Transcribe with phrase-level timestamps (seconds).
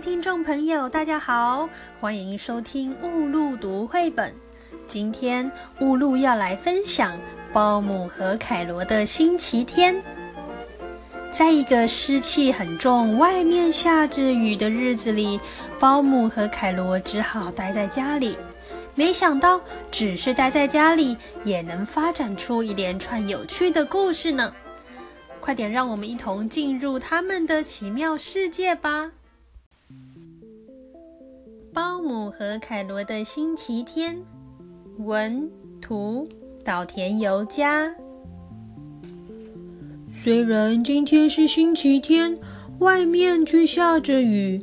[0.00, 1.68] 听众朋友，大家好，
[2.00, 4.32] 欢迎收听雾露读绘本。
[4.86, 7.14] 今天雾露要来分享
[7.52, 9.94] 《鲍姆和凯罗的星期天》。
[11.32, 15.40] 在一个湿气很重、外面下着雨的日子里，
[15.80, 18.38] 鲍姆和凯罗只好待在家里。
[18.94, 19.60] 没想到，
[19.90, 24.54] 只是待在家里，也能发展出一连串有趣的故事呢！
[25.40, 29.10] 快点，让我们一同进入他们的奇妙世界吧！
[31.78, 34.20] 包姆和凯罗的星期天，
[34.98, 35.48] 文
[35.80, 36.26] 图
[36.64, 37.94] 岛田由佳。
[40.12, 42.36] 虽然今天是星期天，
[42.80, 44.60] 外面却下着雨。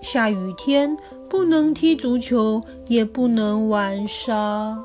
[0.00, 0.96] 下雨天
[1.28, 4.82] 不能踢足球，也不能玩沙。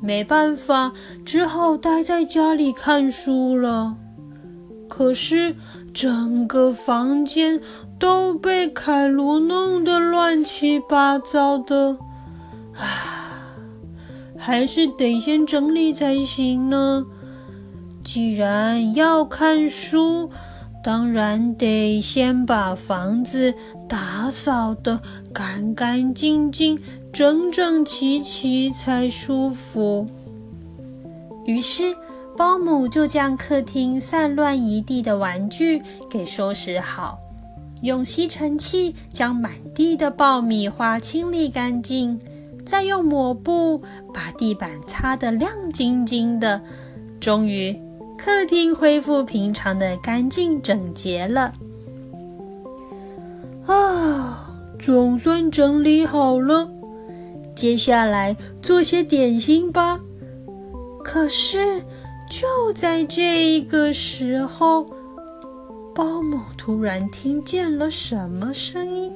[0.00, 0.92] 没办法，
[1.24, 3.96] 只好待在家里看书了。
[4.88, 5.56] 可是
[5.92, 7.60] 整个房间
[8.04, 11.96] 都被凯罗弄得乱七八糟的，
[12.76, 13.48] 啊，
[14.36, 17.06] 还是得先整理才行呢。
[18.04, 20.28] 既然要看书，
[20.82, 23.54] 当然得先把房子
[23.88, 25.00] 打扫得
[25.32, 26.78] 干干净净、
[27.10, 30.06] 整整齐齐才舒服。
[31.46, 31.96] 于是，
[32.36, 35.80] 包姆就将客厅散乱一地的玩具
[36.10, 37.18] 给收拾好，
[37.82, 42.18] 用吸尘器将满地的爆米花清理干净，
[42.64, 46.60] 再用抹布把地板擦得亮晶晶的，
[47.20, 47.78] 终于。
[48.16, 51.52] 客厅恢复平常的干净整洁了。
[53.66, 56.70] 啊，总算整理好了。
[57.54, 60.00] 接下来做些点心吧。
[61.02, 61.82] 可是
[62.30, 64.86] 就在这个时候，
[65.94, 69.12] 保姆突然听见了什么声音？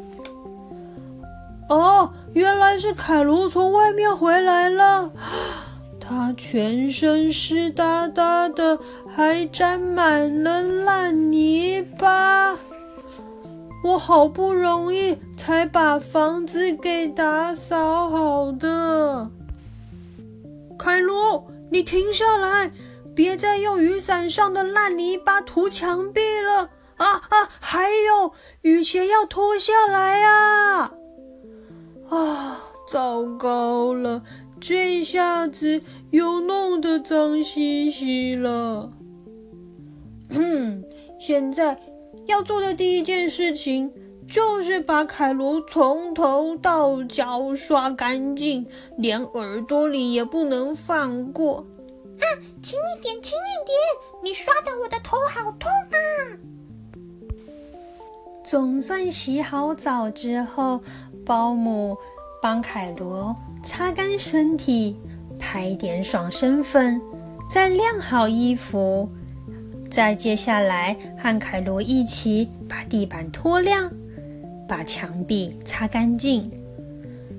[1.68, 5.10] 哦，原来是凯罗从外面回来了。
[6.00, 8.78] 他全身湿哒哒的，
[9.14, 12.56] 还沾满了烂泥巴。
[13.84, 19.28] 我好不容易才把房子给打扫好的。
[20.78, 22.70] 凯罗，你停下来，
[23.18, 26.70] 别再用雨伞上的烂泥巴涂墙壁了！
[26.98, 30.92] 啊啊，还有，雨鞋要脱下来啊！
[32.08, 34.22] 啊，糟糕了！
[34.60, 35.80] 这下子
[36.12, 38.90] 又弄得脏兮兮了。
[40.28, 40.84] 嗯，
[41.18, 41.80] 现在
[42.28, 43.92] 要做的第一件事情
[44.28, 48.64] 就是把凯罗从头到脚刷干净，
[48.96, 51.66] 连耳朵里也不能放过。
[52.62, 53.76] 轻一点，轻一点！
[54.22, 55.98] 你刷的我的头好痛啊！
[58.44, 60.80] 总算洗好澡之后，
[61.24, 61.96] 保姆
[62.42, 63.34] 帮凯罗。
[63.64, 64.96] 擦干身体，
[65.38, 67.00] 拍点爽身粉，
[67.50, 69.08] 再晾好衣服，
[69.90, 73.90] 再接下来和凯罗一起把地板拖亮，
[74.68, 76.50] 把墙壁擦干净，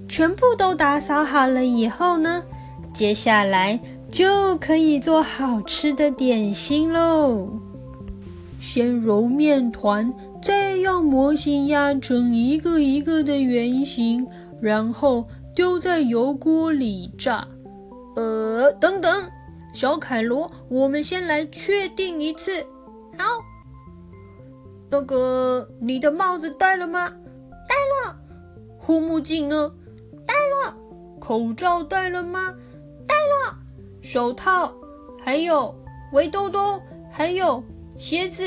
[0.09, 2.43] 全部都打扫好了以后呢，
[2.93, 3.79] 接下来
[4.11, 7.49] 就可以做好吃的点心喽。
[8.59, 14.27] 先揉面团，再用模型压成一个一个的圆形，
[14.61, 15.25] 然后。
[15.55, 17.45] 丢在油锅里炸。
[18.15, 19.11] 呃，等等，
[19.73, 22.65] 小凯罗，我们先来确定一次。
[23.17, 23.25] 好，
[24.89, 27.09] 那个，你的帽子戴了吗？
[27.67, 27.75] 戴
[28.07, 28.15] 了。
[28.77, 29.73] 护目镜呢？
[30.25, 30.77] 戴了。
[31.19, 32.55] 口罩戴了吗？
[33.05, 33.58] 戴了。
[34.11, 34.73] 手套，
[35.23, 35.71] 还有
[36.13, 36.81] 围兜兜，
[37.11, 37.63] 还有
[37.95, 38.43] 鞋子，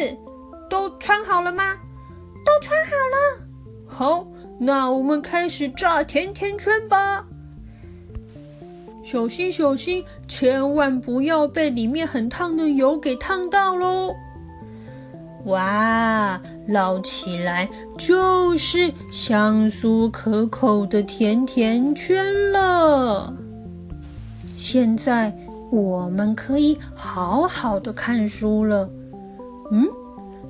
[0.69, 1.62] 都穿好了吗？
[2.45, 3.47] 都穿好了。
[3.87, 4.27] 好。
[4.59, 7.25] 那我们开始炸甜甜圈吧！
[9.05, 14.17] 小心小心，千万不要被里面很烫的油给烫到喽！
[15.45, 23.33] 哇，捞起来就是香酥可口的甜甜圈了。
[24.57, 25.36] 现在
[25.72, 28.91] 我们可以好好的看书了。
[29.71, 29.89] 嗯，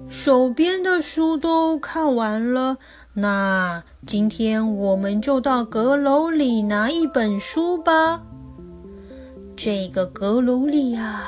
[0.09, 2.77] 手边的书都看完了。
[3.15, 8.21] 那今天我们就到阁楼里拿一本书吧。
[9.55, 11.23] 这个阁楼里啊，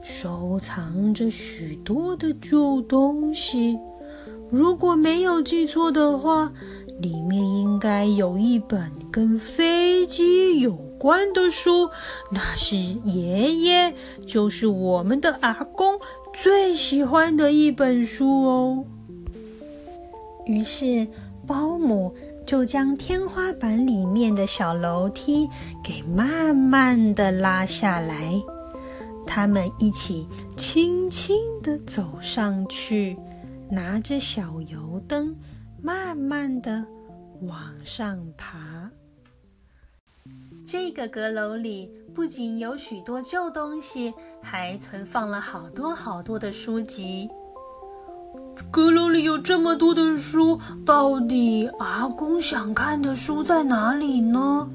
[0.00, 3.76] 收藏着许多的旧东西。
[4.48, 6.52] 如果没有记错的话，
[7.00, 11.90] 里面应该有一本跟飞机有关的书。
[12.30, 13.94] 那是爷爷，
[14.26, 16.00] 就是我们的阿公
[16.32, 18.84] 最喜欢的一本书哦。
[20.46, 21.06] 于是
[21.46, 22.14] 保姆
[22.46, 25.46] 就将天花板里面的小楼梯
[25.82, 28.42] 给慢慢的拉下来。
[29.26, 30.26] 他们一起
[30.56, 33.14] 轻轻的走上去，
[33.70, 35.36] 拿着小油灯，
[35.82, 36.82] 慢慢的
[37.42, 38.90] 往上爬。
[40.66, 47.28] 这个阁楼里不仅有许多旧东西，还存放了好多好多的书籍。
[48.70, 54.68] 阁楼里有这么多的书，到底阿公想看的书在哪里呢？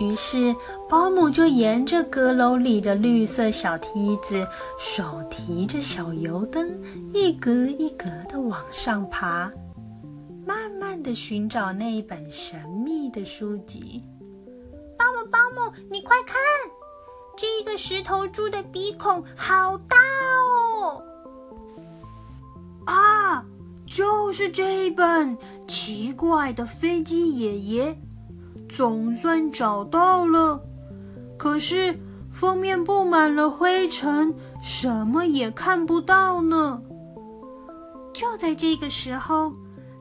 [0.00, 0.54] 于是
[0.88, 4.46] 保姆就沿着阁楼里的绿色小梯子，
[4.78, 6.68] 手提着小油灯，
[7.14, 9.52] 一格一格的往上爬，
[10.44, 14.02] 慢慢的寻找那一本神秘的书籍。
[15.10, 15.38] 保姆，保
[15.70, 16.36] 姆，你快看，
[17.36, 19.96] 这个石头猪的鼻孔好大
[20.82, 21.02] 哦！
[22.84, 23.44] 啊，
[23.86, 25.36] 就是这本
[25.66, 27.98] 奇怪的飞机爷爷。
[28.68, 30.62] 总算找到了，
[31.36, 31.98] 可是
[32.30, 36.80] 封面布满了灰尘，什么也看不到呢。
[38.12, 39.52] 就在这个时候，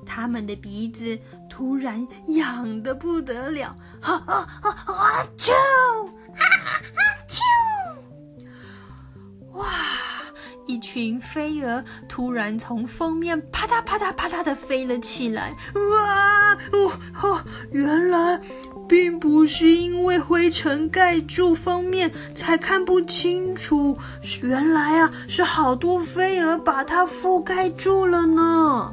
[0.05, 1.17] 他们的鼻子
[1.49, 4.69] 突然痒得不得了，哈哈哈！
[4.93, 5.51] 啊啾！
[5.51, 6.69] 啊啊
[7.27, 7.41] 啾！
[9.53, 9.65] 哇！
[10.67, 16.53] 一群飞蛾突然从封面啪嗒啪嗒啪嗒的飞了起来，哇！
[16.71, 16.91] 哦
[17.23, 18.39] 哦，原来。
[18.87, 23.95] 并不是因为灰尘盖住封面才看不清楚，
[24.41, 28.91] 原来啊是好多飞蛾把它覆盖住了呢。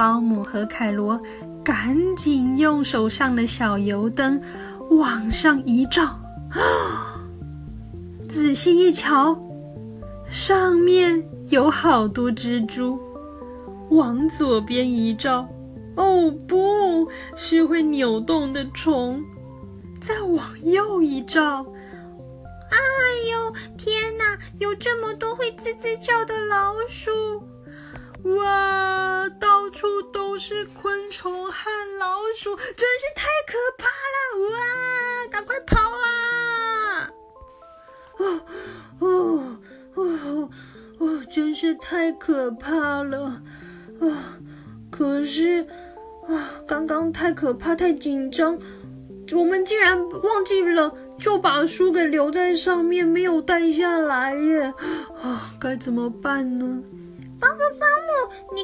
[0.00, 1.20] 保姆和凯罗
[1.62, 4.40] 赶紧用手上的小油灯
[4.92, 6.18] 往上一照，
[8.26, 9.38] 仔细一瞧，
[10.26, 12.98] 上面有好多蜘蛛。
[13.90, 15.46] 往左边一照。
[15.96, 17.06] 哦，不
[17.36, 19.22] 是会扭动的虫！
[20.00, 21.62] 再往右一照，
[22.70, 22.78] 哎
[23.30, 24.38] 呦，天哪！
[24.60, 27.10] 有这么多会吱吱叫的老鼠！
[28.24, 34.18] 哇，到处都是昆虫和老鼠，真是太可怕了！
[34.50, 37.10] 哇，赶快跑啊！
[38.18, 38.40] 哦
[38.98, 39.58] 哦
[39.94, 40.50] 哦
[40.98, 43.42] 哦，真是太可怕了！
[44.00, 44.38] 啊，
[44.90, 45.66] 可是。
[46.28, 48.56] 啊，刚刚太可怕，太紧张，
[49.32, 54.72] 我们竟然忘记了，就把书给留在上面，没有带下来耶！
[55.20, 56.82] 啊，该怎么办呢？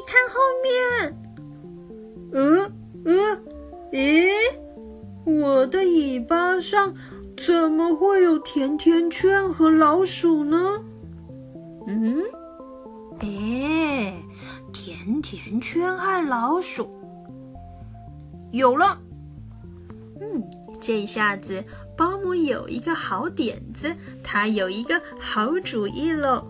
[0.07, 0.71] 看后面。
[2.33, 2.71] 嗯
[3.05, 3.43] 嗯，
[3.91, 4.29] 咦，
[5.25, 6.95] 我的尾巴上
[7.35, 10.81] 怎么会有甜甜圈和老鼠呢？
[11.87, 12.21] 嗯，
[13.19, 14.13] 哎，
[14.73, 16.89] 甜甜圈和老鼠。
[18.51, 18.85] 有了，
[20.21, 20.43] 嗯，
[20.79, 21.63] 这下子
[21.97, 23.93] 保姆有一个好点子，
[24.23, 26.45] 他有一个好主意了。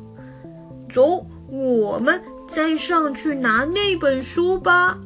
[0.89, 4.97] 走，我们再上去拿那本书吧。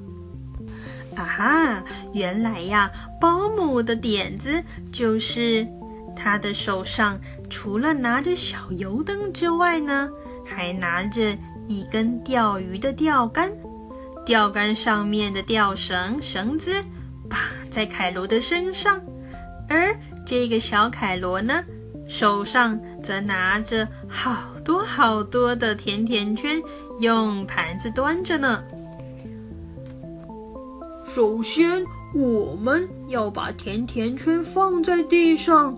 [1.15, 1.83] 啊哈，
[2.13, 2.89] 原来呀，
[3.19, 5.67] 保姆的点子就是
[6.15, 10.09] 他的手上除了拿着小油灯之外呢，
[10.45, 11.35] 还拿着
[11.67, 13.51] 一根钓鱼的钓竿。
[14.25, 16.71] 钓竿上面的钓绳绳子
[17.27, 17.39] 绑
[17.71, 19.01] 在凯罗的身上，
[19.67, 19.93] 而
[20.25, 21.63] 这个小凯罗呢，
[22.07, 26.62] 手上则拿着好多好多的甜甜圈，
[27.00, 28.63] 用盘子端着呢。
[31.06, 31.84] 首先，
[32.15, 35.77] 我们要把甜甜圈放在地上，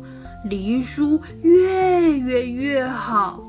[0.49, 3.43] 离书越远越好。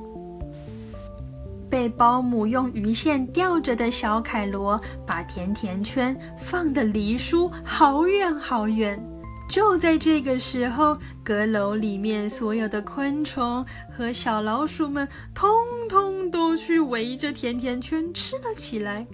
[1.68, 9.04] 被保姆用鱼线吊着的小凯罗，把甜甜圈放的离书好远好远。
[9.48, 13.64] 就在这个时候，阁楼里面所有的昆虫
[13.96, 15.48] 和小老鼠们，通
[15.88, 19.06] 通都去围着甜甜圈吃了起来。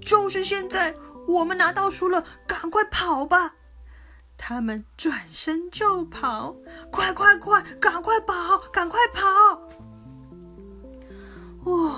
[0.00, 0.94] 就是现在，
[1.26, 3.54] 我们拿到书了，赶快跑吧！
[4.38, 6.56] 他们转身就跑，
[6.90, 9.22] 快快快，赶快跑，赶快跑！
[11.64, 11.96] 哇，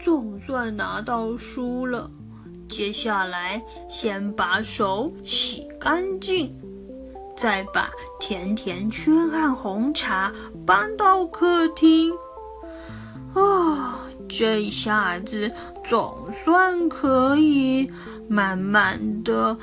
[0.00, 2.10] 总算拿到书了。
[2.76, 6.54] 接下来，先把手洗干净，
[7.34, 7.88] 再把
[8.20, 10.30] 甜甜圈和红茶
[10.66, 12.12] 搬到客厅。
[13.32, 15.50] 啊，这下子
[15.82, 17.90] 总算可以
[18.28, 19.56] 慢慢的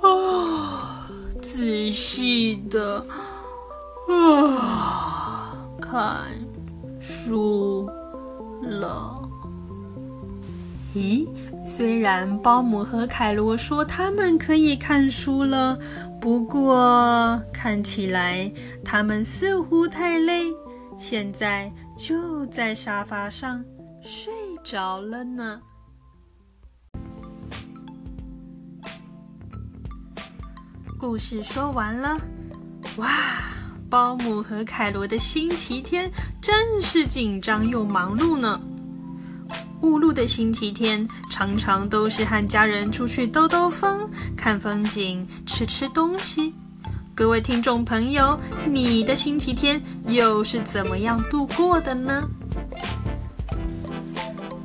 [0.00, 1.10] 啊，
[1.42, 3.04] 仔细的
[4.08, 6.26] 啊看。
[7.00, 7.84] 书
[8.62, 9.20] 了，
[10.94, 11.28] 咦，
[11.66, 15.78] 虽然保姆和凯罗说他们可以看书了，
[16.20, 18.52] 不过看起来
[18.84, 20.52] 他们似乎太累，
[20.98, 23.64] 现在就在沙发上
[24.02, 24.30] 睡
[24.62, 25.58] 着了呢。
[30.98, 32.18] 故事说完了，
[32.98, 33.08] 哇！
[33.90, 36.10] 保姆和凯罗的星期天
[36.42, 38.60] 真是紧张又忙碌呢。
[39.84, 46.54] 雾露的星期天常常都是和家人出去兜兜风、看风景、吃吃东西。
[47.14, 52.26] 各位听众朋友，你的星期天又是怎么样度过的呢？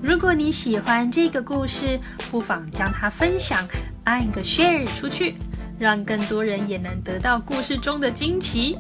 [0.02, 2.00] 如果你喜欢这个故事，
[2.32, 3.68] 不妨将它分享，
[4.06, 5.36] 按个 share 出去，
[5.78, 8.78] 让更多人也能得到故事中的惊奇。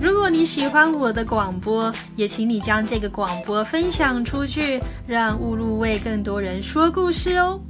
[0.00, 7.60] 如果你喜欢我的广播，也请你将这个广播分享出去，让雾露为更多人说故事哦。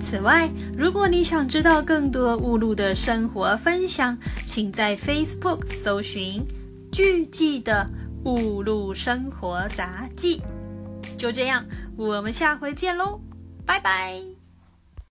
[0.00, 6.42] 此外，如果你想知道更多雾露的生活分享，请在 Facebook 搜寻
[6.90, 7.86] “巨记的
[8.24, 10.40] 雾露生活杂记”。
[11.18, 11.64] 就这样，
[11.96, 13.20] 我们下回见喽，
[13.66, 14.35] 拜拜。